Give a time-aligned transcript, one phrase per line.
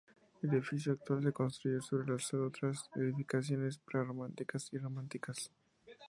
[0.41, 2.13] El edificio actual se construyó sobre
[2.47, 5.51] otras edificaciones pre-románicas y románicas.